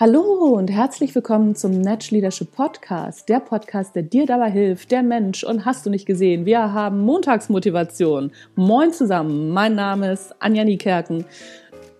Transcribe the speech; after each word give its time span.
Hallo 0.00 0.54
und 0.54 0.70
herzlich 0.70 1.12
willkommen 1.16 1.56
zum 1.56 1.80
Natch 1.80 2.12
Leadership 2.12 2.52
Podcast, 2.52 3.28
der 3.28 3.40
Podcast, 3.40 3.96
der 3.96 4.04
dir 4.04 4.26
dabei 4.26 4.48
hilft, 4.48 4.92
der 4.92 5.02
Mensch. 5.02 5.42
Und 5.42 5.64
hast 5.64 5.84
du 5.84 5.90
nicht 5.90 6.06
gesehen, 6.06 6.46
wir 6.46 6.72
haben 6.72 7.00
Montagsmotivation. 7.00 8.30
Moin 8.54 8.92
zusammen, 8.92 9.50
mein 9.50 9.74
Name 9.74 10.12
ist 10.12 10.32
Anja 10.38 10.62
Niekerken. 10.62 11.24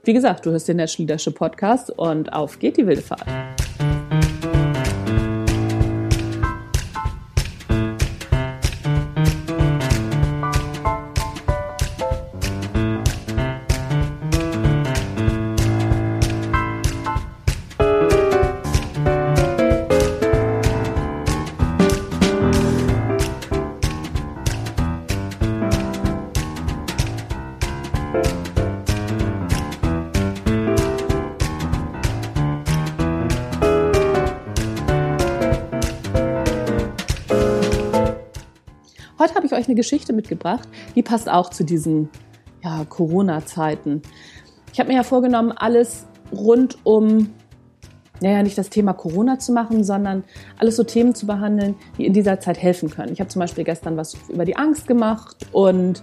Wie 0.04 0.12
gesagt, 0.12 0.46
du 0.46 0.52
hörst 0.52 0.68
den 0.68 0.76
Natch 0.76 0.96
Leadership 0.98 1.34
Podcast 1.34 1.90
und 1.90 2.32
auf 2.32 2.60
geht 2.60 2.76
die 2.76 2.86
wilde 2.86 3.02
Fahrt. 3.02 3.67
Heute 39.18 39.34
habe 39.34 39.46
ich 39.46 39.52
euch 39.52 39.66
eine 39.66 39.74
Geschichte 39.74 40.12
mitgebracht, 40.12 40.68
die 40.94 41.02
passt 41.02 41.28
auch 41.28 41.50
zu 41.50 41.64
diesen 41.64 42.08
ja, 42.62 42.84
Corona-Zeiten. 42.84 44.02
Ich 44.72 44.78
habe 44.78 44.90
mir 44.90 44.96
ja 44.96 45.02
vorgenommen, 45.02 45.50
alles 45.50 46.06
rund 46.30 46.78
um, 46.84 47.30
naja, 48.20 48.44
nicht 48.44 48.56
das 48.56 48.70
Thema 48.70 48.92
Corona 48.92 49.40
zu 49.40 49.50
machen, 49.50 49.82
sondern 49.82 50.22
alles 50.56 50.76
so 50.76 50.84
Themen 50.84 51.16
zu 51.16 51.26
behandeln, 51.26 51.74
die 51.96 52.06
in 52.06 52.12
dieser 52.12 52.38
Zeit 52.38 52.62
helfen 52.62 52.90
können. 52.90 53.12
Ich 53.12 53.18
habe 53.18 53.28
zum 53.28 53.40
Beispiel 53.40 53.64
gestern 53.64 53.96
was 53.96 54.16
über 54.28 54.44
die 54.44 54.56
Angst 54.56 54.86
gemacht 54.86 55.48
und 55.50 56.00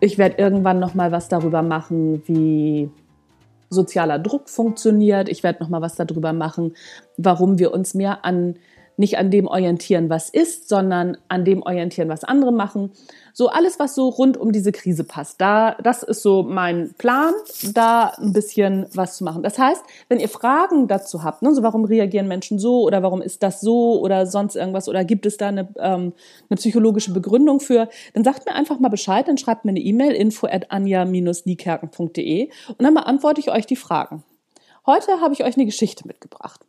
ich 0.00 0.18
werde 0.18 0.36
irgendwann 0.36 0.80
noch 0.80 0.92
mal 0.92 1.12
was 1.12 1.28
darüber 1.28 1.62
machen, 1.62 2.22
wie 2.26 2.90
sozialer 3.70 4.18
Druck 4.18 4.50
funktioniert. 4.50 5.30
Ich 5.30 5.42
werde 5.42 5.62
noch 5.62 5.70
mal 5.70 5.80
was 5.80 5.94
darüber 5.94 6.34
machen, 6.34 6.74
warum 7.16 7.58
wir 7.58 7.72
uns 7.72 7.94
mehr 7.94 8.22
an 8.26 8.56
nicht 8.96 9.18
an 9.18 9.30
dem 9.30 9.46
orientieren, 9.46 10.10
was 10.10 10.28
ist, 10.28 10.68
sondern 10.68 11.16
an 11.28 11.44
dem 11.44 11.62
orientieren, 11.62 12.08
was 12.08 12.24
andere 12.24 12.52
machen. 12.52 12.92
So 13.32 13.48
alles, 13.48 13.78
was 13.78 13.94
so 13.94 14.08
rund 14.08 14.36
um 14.36 14.52
diese 14.52 14.72
Krise 14.72 15.04
passt. 15.04 15.40
Da, 15.40 15.76
das 15.82 16.02
ist 16.02 16.22
so 16.22 16.42
mein 16.42 16.94
Plan, 16.98 17.32
da 17.72 18.12
ein 18.18 18.32
bisschen 18.32 18.86
was 18.94 19.16
zu 19.16 19.24
machen. 19.24 19.42
Das 19.42 19.58
heißt, 19.58 19.82
wenn 20.08 20.20
ihr 20.20 20.28
Fragen 20.28 20.86
dazu 20.88 21.24
habt, 21.24 21.42
ne, 21.42 21.54
so 21.54 21.62
warum 21.62 21.84
reagieren 21.84 22.28
Menschen 22.28 22.58
so 22.58 22.82
oder 22.82 23.02
warum 23.02 23.22
ist 23.22 23.42
das 23.42 23.60
so 23.60 24.00
oder 24.00 24.26
sonst 24.26 24.56
irgendwas 24.56 24.88
oder 24.88 25.04
gibt 25.04 25.24
es 25.24 25.38
da 25.38 25.48
eine, 25.48 25.68
ähm, 25.78 26.12
eine 26.50 26.56
psychologische 26.56 27.12
Begründung 27.12 27.60
für, 27.60 27.88
dann 28.14 28.24
sagt 28.24 28.46
mir 28.46 28.54
einfach 28.54 28.78
mal 28.78 28.90
Bescheid, 28.90 29.26
dann 29.28 29.38
schreibt 29.38 29.64
mir 29.64 29.70
eine 29.70 29.80
E-Mail 29.80 30.12
info 30.12 30.46
at 30.46 30.70
anja-niekerken.de 30.70 32.50
und 32.68 32.82
dann 32.82 32.94
beantworte 32.94 33.40
ich 33.40 33.50
euch 33.50 33.66
die 33.66 33.76
Fragen. 33.76 34.22
Heute 34.84 35.20
habe 35.20 35.32
ich 35.32 35.44
euch 35.44 35.56
eine 35.56 35.64
Geschichte 35.64 36.06
mitgebracht. 36.06 36.60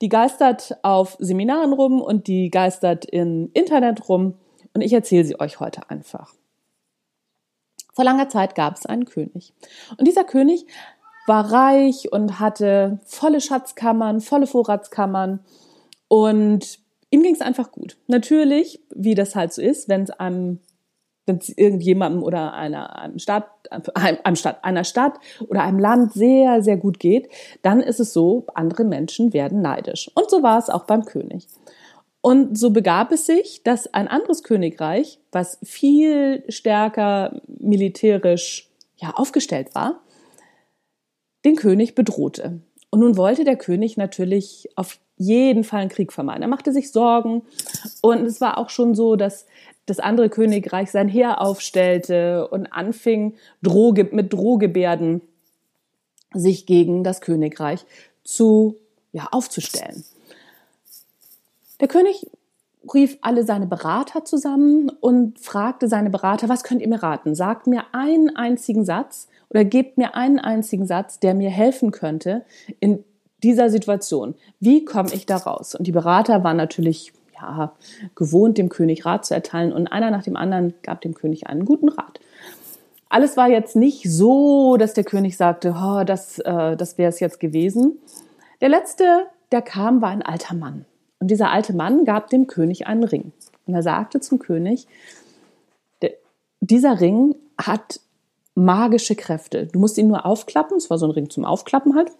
Die 0.00 0.08
geistert 0.08 0.76
auf 0.82 1.16
Seminaren 1.18 1.72
rum 1.72 2.00
und 2.00 2.26
die 2.26 2.50
geistert 2.50 3.04
im 3.06 3.50
Internet 3.54 4.08
rum 4.08 4.34
und 4.74 4.82
ich 4.82 4.92
erzähle 4.92 5.24
sie 5.24 5.40
euch 5.40 5.58
heute 5.60 5.88
einfach. 5.88 6.34
Vor 7.94 8.04
langer 8.04 8.28
Zeit 8.28 8.54
gab 8.54 8.76
es 8.76 8.84
einen 8.84 9.06
König. 9.06 9.54
Und 9.96 10.06
dieser 10.06 10.24
König 10.24 10.66
war 11.26 11.50
reich 11.50 12.12
und 12.12 12.38
hatte 12.38 13.00
volle 13.06 13.40
Schatzkammern, 13.40 14.20
volle 14.20 14.46
Vorratskammern 14.46 15.40
und 16.08 16.78
ihm 17.10 17.22
ging 17.22 17.34
es 17.34 17.40
einfach 17.40 17.72
gut. 17.72 17.96
Natürlich, 18.06 18.82
wie 18.94 19.14
das 19.14 19.34
halt 19.34 19.52
so 19.52 19.62
ist, 19.62 19.88
wenn 19.88 20.02
es 20.02 20.10
einem 20.10 20.60
wenn 21.26 21.38
es 21.38 21.48
irgendjemandem 21.50 22.22
oder 22.22 22.54
einer, 22.54 22.98
einem 22.98 23.18
Stadt, 23.18 23.48
einem 23.94 24.36
Stadt, 24.36 24.64
einer 24.64 24.84
Stadt 24.84 25.14
oder 25.48 25.62
einem 25.62 25.78
Land 25.78 26.12
sehr, 26.12 26.62
sehr 26.62 26.76
gut 26.76 26.98
geht, 27.00 27.28
dann 27.62 27.80
ist 27.80 28.00
es 28.00 28.12
so, 28.12 28.46
andere 28.54 28.84
Menschen 28.84 29.32
werden 29.32 29.60
neidisch. 29.60 30.10
Und 30.14 30.30
so 30.30 30.42
war 30.42 30.58
es 30.58 30.70
auch 30.70 30.84
beim 30.84 31.04
König. 31.04 31.48
Und 32.20 32.58
so 32.58 32.70
begab 32.70 33.12
es 33.12 33.26
sich, 33.26 33.62
dass 33.62 33.92
ein 33.92 34.08
anderes 34.08 34.42
Königreich, 34.42 35.20
was 35.30 35.58
viel 35.62 36.44
stärker 36.48 37.40
militärisch 37.46 38.70
ja, 38.96 39.10
aufgestellt 39.10 39.74
war, 39.74 40.00
den 41.44 41.56
König 41.56 41.94
bedrohte. 41.94 42.60
Und 42.90 43.00
nun 43.00 43.16
wollte 43.16 43.44
der 43.44 43.56
König 43.56 43.96
natürlich 43.96 44.68
auf 44.74 44.98
jeden 45.16 45.64
Fall 45.64 45.80
einen 45.80 45.90
Krieg 45.90 46.12
vermeiden. 46.12 46.42
Er 46.42 46.48
machte 46.48 46.72
sich 46.72 46.90
Sorgen 46.90 47.42
und 48.02 48.24
es 48.24 48.40
war 48.40 48.58
auch 48.58 48.70
schon 48.70 48.94
so, 48.94 49.16
dass 49.16 49.46
das 49.86 50.00
andere 50.00 50.28
Königreich 50.28 50.90
sein 50.90 51.08
Heer 51.08 51.40
aufstellte 51.40 52.48
und 52.48 52.66
anfing 52.66 53.34
Drohge 53.62 54.08
mit 54.10 54.32
Drohgebärden 54.32 55.22
sich 56.34 56.66
gegen 56.66 57.04
das 57.04 57.20
Königreich 57.20 57.86
zu 58.24 58.76
ja, 59.12 59.28
aufzustellen. 59.30 60.04
Der 61.80 61.88
König 61.88 62.26
rief 62.92 63.18
alle 63.20 63.44
seine 63.44 63.66
Berater 63.66 64.24
zusammen 64.24 64.90
und 65.00 65.38
fragte 65.38 65.88
seine 65.88 66.10
Berater, 66.10 66.48
was 66.48 66.64
könnt 66.64 66.82
ihr 66.82 66.88
mir 66.88 67.02
raten? 67.02 67.34
Sagt 67.34 67.66
mir 67.66 67.84
einen 67.92 68.34
einzigen 68.36 68.84
Satz 68.84 69.28
oder 69.48 69.64
gebt 69.64 69.98
mir 69.98 70.14
einen 70.14 70.38
einzigen 70.38 70.86
Satz, 70.86 71.18
der 71.18 71.34
mir 71.34 71.50
helfen 71.50 71.90
könnte 71.90 72.44
in 72.80 73.04
dieser 73.42 73.70
Situation. 73.70 74.34
Wie 74.60 74.84
komme 74.84 75.12
ich 75.12 75.26
da 75.26 75.36
raus? 75.36 75.74
Und 75.74 75.86
die 75.86 75.92
Berater 75.92 76.42
waren 76.42 76.56
natürlich 76.56 77.12
ja, 77.40 77.72
gewohnt, 78.14 78.58
dem 78.58 78.68
König 78.68 79.04
Rat 79.04 79.24
zu 79.24 79.34
erteilen 79.34 79.72
und 79.72 79.88
einer 79.88 80.10
nach 80.10 80.22
dem 80.22 80.36
anderen 80.36 80.74
gab 80.82 81.00
dem 81.00 81.14
König 81.14 81.46
einen 81.46 81.64
guten 81.64 81.88
Rat. 81.88 82.20
Alles 83.08 83.36
war 83.36 83.48
jetzt 83.48 83.76
nicht 83.76 84.10
so, 84.10 84.76
dass 84.76 84.94
der 84.94 85.04
König 85.04 85.36
sagte, 85.36 85.74
oh, 85.76 86.04
das, 86.04 86.38
äh, 86.40 86.76
das 86.76 86.98
wäre 86.98 87.08
es 87.08 87.20
jetzt 87.20 87.40
gewesen. 87.40 87.98
Der 88.60 88.68
letzte, 88.68 89.26
der 89.52 89.62
kam, 89.62 90.02
war 90.02 90.10
ein 90.10 90.22
alter 90.22 90.54
Mann. 90.54 90.84
Und 91.20 91.30
dieser 91.30 91.50
alte 91.50 91.72
Mann 91.72 92.04
gab 92.04 92.30
dem 92.30 92.46
König 92.46 92.86
einen 92.86 93.04
Ring. 93.04 93.32
Und 93.66 93.74
er 93.74 93.82
sagte 93.82 94.20
zum 94.20 94.38
König, 94.38 94.86
dieser 96.60 97.00
Ring 97.00 97.34
hat 97.58 98.00
magische 98.54 99.14
Kräfte. 99.14 99.66
Du 99.66 99.78
musst 99.78 99.98
ihn 99.98 100.08
nur 100.08 100.26
aufklappen. 100.26 100.76
Es 100.76 100.90
war 100.90 100.98
so 100.98 101.06
ein 101.06 101.12
Ring 101.12 101.30
zum 101.30 101.44
Aufklappen 101.44 101.94
halt. 101.94 102.10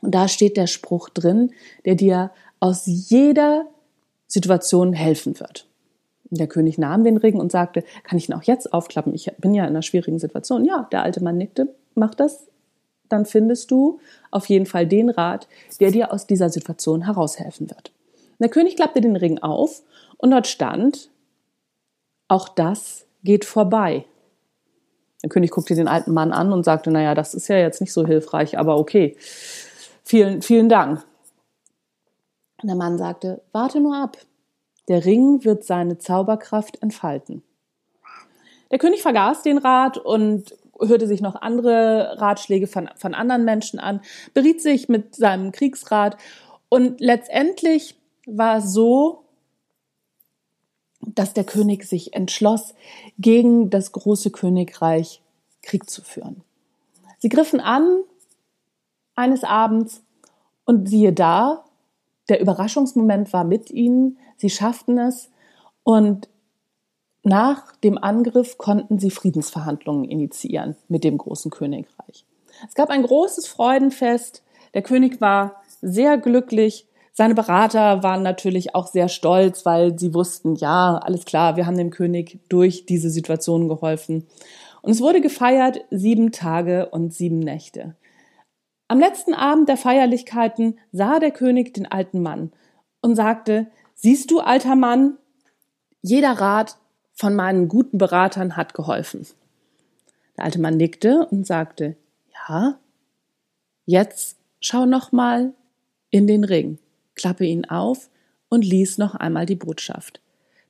Und 0.00 0.14
da 0.14 0.28
steht 0.28 0.56
der 0.56 0.66
Spruch 0.66 1.08
drin, 1.08 1.52
der 1.84 1.94
dir 1.94 2.30
aus 2.60 2.82
jeder 2.86 3.66
Situation 4.28 4.92
helfen 4.92 5.40
wird. 5.40 5.66
Der 6.30 6.46
König 6.46 6.78
nahm 6.78 7.04
den 7.04 7.16
Ring 7.16 7.40
und 7.40 7.50
sagte, 7.50 7.82
kann 8.04 8.18
ich 8.18 8.28
ihn 8.28 8.34
auch 8.34 8.42
jetzt 8.42 8.72
aufklappen? 8.72 9.14
Ich 9.14 9.32
bin 9.38 9.54
ja 9.54 9.64
in 9.64 9.70
einer 9.70 9.82
schwierigen 9.82 10.18
Situation. 10.18 10.64
Ja, 10.64 10.86
der 10.92 11.02
alte 11.02 11.22
Mann 11.22 11.38
nickte, 11.38 11.74
mach 11.94 12.14
das. 12.14 12.46
Dann 13.08 13.24
findest 13.24 13.70
du 13.70 14.00
auf 14.30 14.46
jeden 14.46 14.66
Fall 14.66 14.86
den 14.86 15.08
Rat, 15.08 15.48
der 15.80 15.90
dir 15.90 16.12
aus 16.12 16.26
dieser 16.26 16.50
Situation 16.50 17.06
heraushelfen 17.06 17.70
wird. 17.70 17.92
Der 18.38 18.50
König 18.50 18.76
klappte 18.76 19.00
den 19.00 19.16
Ring 19.16 19.38
auf 19.38 19.82
und 20.18 20.30
dort 20.30 20.46
stand, 20.46 21.08
auch 22.28 22.48
das 22.50 23.06
geht 23.24 23.46
vorbei. 23.46 24.04
Der 25.22 25.30
König 25.30 25.50
guckte 25.50 25.74
den 25.74 25.88
alten 25.88 26.12
Mann 26.12 26.32
an 26.32 26.52
und 26.52 26.64
sagte, 26.64 26.90
naja, 26.90 27.14
das 27.14 27.34
ist 27.34 27.48
ja 27.48 27.56
jetzt 27.56 27.80
nicht 27.80 27.92
so 27.92 28.06
hilfreich, 28.06 28.58
aber 28.58 28.76
okay. 28.76 29.16
Vielen, 30.04 30.42
vielen 30.42 30.68
Dank. 30.68 31.04
Und 32.60 32.68
der 32.68 32.76
Mann 32.76 32.98
sagte, 32.98 33.42
warte 33.52 33.80
nur 33.80 33.96
ab. 33.96 34.16
Der 34.88 35.04
Ring 35.04 35.44
wird 35.44 35.64
seine 35.64 35.98
Zauberkraft 35.98 36.82
entfalten. 36.82 37.42
Der 38.70 38.78
König 38.78 39.02
vergaß 39.02 39.42
den 39.42 39.58
Rat 39.58 39.98
und 39.98 40.56
hörte 40.80 41.06
sich 41.06 41.20
noch 41.20 41.34
andere 41.34 42.16
Ratschläge 42.18 42.66
von, 42.66 42.88
von 42.96 43.14
anderen 43.14 43.44
Menschen 43.44 43.78
an, 43.78 44.00
beriet 44.34 44.62
sich 44.62 44.88
mit 44.88 45.14
seinem 45.14 45.52
Kriegsrat 45.52 46.16
und 46.68 47.00
letztendlich 47.00 47.96
war 48.26 48.58
es 48.58 48.72
so, 48.72 49.24
dass 51.00 51.32
der 51.32 51.44
König 51.44 51.84
sich 51.84 52.14
entschloss, 52.14 52.74
gegen 53.18 53.70
das 53.70 53.92
große 53.92 54.30
Königreich 54.30 55.22
Krieg 55.62 55.88
zu 55.88 56.02
führen. 56.02 56.42
Sie 57.18 57.28
griffen 57.28 57.60
an 57.60 58.02
eines 59.14 59.42
Abends 59.42 60.02
und 60.64 60.88
siehe 60.88 61.12
da, 61.12 61.64
der 62.28 62.40
Überraschungsmoment 62.40 63.32
war 63.32 63.44
mit 63.44 63.70
ihnen, 63.70 64.18
sie 64.36 64.50
schafften 64.50 64.98
es 64.98 65.30
und 65.82 66.28
nach 67.22 67.76
dem 67.76 67.98
Angriff 67.98 68.58
konnten 68.58 68.98
sie 68.98 69.10
Friedensverhandlungen 69.10 70.04
initiieren 70.04 70.76
mit 70.88 71.04
dem 71.04 71.18
großen 71.18 71.50
Königreich. 71.50 72.24
Es 72.66 72.74
gab 72.74 72.90
ein 72.90 73.02
großes 73.02 73.46
Freudenfest, 73.46 74.42
der 74.74 74.82
König 74.82 75.20
war 75.20 75.62
sehr 75.80 76.18
glücklich, 76.18 76.86
seine 77.12 77.34
Berater 77.34 78.04
waren 78.04 78.22
natürlich 78.22 78.76
auch 78.76 78.86
sehr 78.86 79.08
stolz, 79.08 79.66
weil 79.66 79.98
sie 79.98 80.14
wussten, 80.14 80.54
ja, 80.54 80.98
alles 80.98 81.24
klar, 81.24 81.56
wir 81.56 81.66
haben 81.66 81.76
dem 81.76 81.90
König 81.90 82.38
durch 82.48 82.86
diese 82.86 83.10
Situation 83.10 83.68
geholfen. 83.68 84.28
Und 84.82 84.92
es 84.92 85.00
wurde 85.00 85.20
gefeiert 85.20 85.80
sieben 85.90 86.30
Tage 86.30 86.88
und 86.90 87.12
sieben 87.12 87.40
Nächte. 87.40 87.96
Am 88.88 88.98
letzten 88.98 89.34
Abend 89.34 89.68
der 89.68 89.76
Feierlichkeiten 89.76 90.78
sah 90.92 91.18
der 91.18 91.30
König 91.30 91.74
den 91.74 91.86
alten 91.86 92.22
Mann 92.22 92.52
und 93.02 93.16
sagte, 93.16 93.66
siehst 93.94 94.30
du, 94.30 94.40
alter 94.40 94.76
Mann, 94.76 95.18
jeder 96.00 96.32
Rat 96.32 96.76
von 97.12 97.34
meinen 97.34 97.68
guten 97.68 97.98
Beratern 97.98 98.56
hat 98.56 98.72
geholfen. 98.72 99.26
Der 100.36 100.44
alte 100.44 100.60
Mann 100.60 100.78
nickte 100.78 101.26
und 101.30 101.46
sagte, 101.46 101.96
ja, 102.48 102.78
jetzt 103.84 104.38
schau 104.60 104.86
noch 104.86 105.12
mal 105.12 105.52
in 106.10 106.26
den 106.26 106.44
Ring, 106.44 106.78
klappe 107.14 107.44
ihn 107.44 107.66
auf 107.66 108.08
und 108.48 108.64
lies 108.64 108.96
noch 108.96 109.14
einmal 109.14 109.44
die 109.44 109.56
Botschaft. 109.56 110.20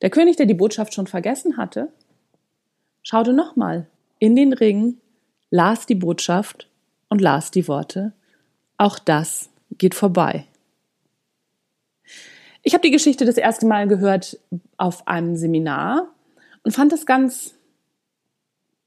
Der 0.01 0.09
König, 0.09 0.35
der 0.35 0.45
die 0.45 0.53
Botschaft 0.53 0.93
schon 0.93 1.07
vergessen 1.07 1.55
hatte, 1.55 1.89
schaute 3.01 3.31
noch 3.31 3.55
mal 3.55 3.87
in 4.17 4.35
den 4.35 4.51
Ring, 4.51 4.97
las 5.51 5.85
die 5.85 5.95
Botschaft 5.95 6.68
und 7.09 7.21
las 7.21 7.51
die 7.51 7.67
Worte, 7.67 8.13
auch 8.77 8.99
das 8.99 9.49
geht 9.77 9.95
vorbei. 9.95 10.45
Ich 12.63 12.73
habe 12.73 12.81
die 12.81 12.91
Geschichte 12.91 13.25
das 13.25 13.37
erste 13.37 13.65
Mal 13.65 13.87
gehört 13.87 14.39
auf 14.77 15.07
einem 15.07 15.35
Seminar 15.35 16.13
und 16.63 16.71
fand 16.71 16.93
es 16.93 17.05
ganz, 17.05 17.55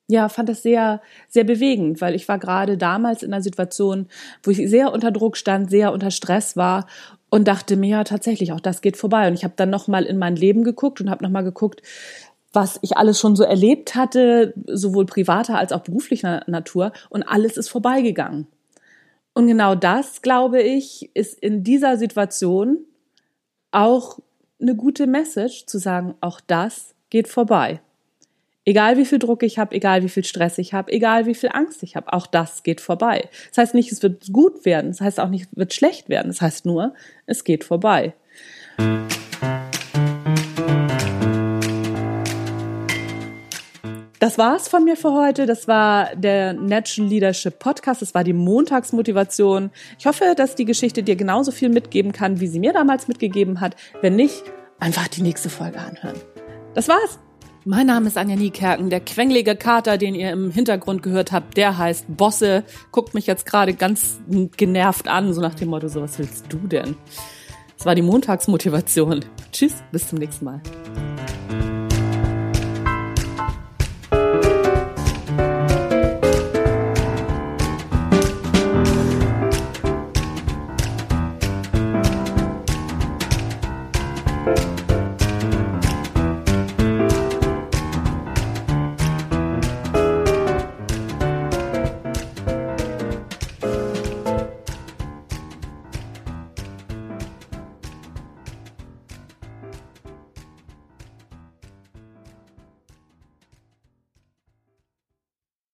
ja, 0.08 0.28
fand 0.28 0.48
es 0.50 0.62
sehr, 0.62 1.00
sehr 1.28 1.44
bewegend, 1.44 2.00
weil 2.00 2.14
ich 2.14 2.28
war 2.28 2.38
gerade 2.38 2.76
damals 2.76 3.22
in 3.22 3.32
einer 3.32 3.42
Situation, 3.42 4.08
wo 4.42 4.50
ich 4.50 4.58
sehr 4.68 4.92
unter 4.92 5.10
Druck 5.10 5.36
stand, 5.36 5.70
sehr 5.70 5.92
unter 5.92 6.10
Stress 6.10 6.56
war 6.56 6.86
und 7.30 7.48
dachte 7.48 7.76
mir, 7.76 7.88
ja, 7.88 8.04
tatsächlich, 8.04 8.52
auch 8.52 8.60
das 8.60 8.82
geht 8.82 8.98
vorbei. 8.98 9.26
Und 9.26 9.34
ich 9.34 9.44
habe 9.44 9.54
dann 9.56 9.70
nochmal 9.70 10.04
in 10.04 10.18
mein 10.18 10.36
Leben 10.36 10.64
geguckt 10.64 11.00
und 11.00 11.08
habe 11.08 11.24
nochmal 11.24 11.44
geguckt, 11.44 11.80
was 12.52 12.78
ich 12.82 12.96
alles 12.96 13.18
schon 13.18 13.36
so 13.36 13.44
erlebt 13.44 13.94
hatte, 13.94 14.54
sowohl 14.66 15.06
privater 15.06 15.58
als 15.58 15.72
auch 15.72 15.80
beruflicher 15.80 16.42
Natur, 16.46 16.92
und 17.08 17.22
alles 17.22 17.56
ist 17.56 17.68
vorbeigegangen. 17.68 18.46
Und 19.34 19.46
genau 19.46 19.74
das, 19.74 20.20
glaube 20.22 20.60
ich, 20.60 21.10
ist 21.14 21.38
in 21.38 21.64
dieser 21.64 21.96
Situation 21.96 22.78
auch 23.70 24.18
eine 24.60 24.76
gute 24.76 25.06
Message 25.06 25.66
zu 25.66 25.78
sagen, 25.78 26.14
auch 26.20 26.40
das 26.40 26.94
geht 27.10 27.28
vorbei. 27.28 27.80
Egal 28.64 28.96
wie 28.96 29.04
viel 29.04 29.18
Druck 29.18 29.42
ich 29.42 29.58
habe, 29.58 29.74
egal 29.74 30.04
wie 30.04 30.08
viel 30.08 30.24
Stress 30.24 30.58
ich 30.58 30.72
habe, 30.72 30.92
egal 30.92 31.26
wie 31.26 31.34
viel 31.34 31.50
Angst 31.52 31.82
ich 31.82 31.96
habe, 31.96 32.12
auch 32.12 32.28
das 32.28 32.62
geht 32.62 32.80
vorbei. 32.80 33.28
Das 33.48 33.58
heißt 33.58 33.74
nicht, 33.74 33.90
es 33.90 34.02
wird 34.02 34.32
gut 34.32 34.64
werden, 34.64 34.92
das 34.92 35.00
heißt 35.00 35.18
auch 35.18 35.30
nicht, 35.30 35.48
es 35.50 35.56
wird 35.56 35.74
schlecht 35.74 36.08
werden, 36.08 36.28
das 36.28 36.40
heißt 36.40 36.64
nur, 36.64 36.94
es 37.26 37.42
geht 37.42 37.64
vorbei. 37.64 38.14
Das 44.22 44.38
war's 44.38 44.68
von 44.68 44.84
mir 44.84 44.96
für 44.96 45.12
heute. 45.12 45.46
Das 45.46 45.66
war 45.66 46.14
der 46.14 46.52
Natural 46.52 47.10
Leadership 47.10 47.58
Podcast. 47.58 48.02
Das 48.02 48.14
war 48.14 48.22
die 48.22 48.32
Montagsmotivation. 48.32 49.72
Ich 49.98 50.06
hoffe, 50.06 50.34
dass 50.36 50.54
die 50.54 50.64
Geschichte 50.64 51.02
dir 51.02 51.16
genauso 51.16 51.50
viel 51.50 51.70
mitgeben 51.70 52.12
kann, 52.12 52.38
wie 52.38 52.46
sie 52.46 52.60
mir 52.60 52.72
damals 52.72 53.08
mitgegeben 53.08 53.60
hat. 53.60 53.74
Wenn 54.00 54.14
nicht, 54.14 54.44
einfach 54.78 55.08
die 55.08 55.22
nächste 55.22 55.50
Folge 55.50 55.80
anhören. 55.80 56.14
Das 56.72 56.86
war's. 56.86 57.18
Mein 57.64 57.88
Name 57.88 58.06
ist 58.06 58.16
Anja 58.16 58.36
Niekerken. 58.36 58.90
Der 58.90 59.00
quengelige 59.00 59.56
Kater, 59.56 59.98
den 59.98 60.14
ihr 60.14 60.30
im 60.30 60.52
Hintergrund 60.52 61.02
gehört 61.02 61.32
habt, 61.32 61.56
der 61.56 61.76
heißt 61.76 62.04
Bosse. 62.16 62.62
Guckt 62.92 63.14
mich 63.14 63.26
jetzt 63.26 63.44
gerade 63.44 63.74
ganz 63.74 64.20
genervt 64.56 65.08
an, 65.08 65.34
so 65.34 65.40
nach 65.40 65.54
dem 65.54 65.70
Motto, 65.70 65.88
so 65.88 66.00
was 66.00 66.20
willst 66.20 66.44
du 66.48 66.58
denn? 66.58 66.94
Das 67.76 67.86
war 67.86 67.96
die 67.96 68.02
Montagsmotivation. 68.02 69.24
Tschüss, 69.50 69.82
bis 69.90 70.06
zum 70.06 70.20
nächsten 70.20 70.44
Mal. 70.44 70.60